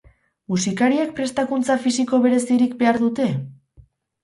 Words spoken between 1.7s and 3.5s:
fisiko berezirik behar dute?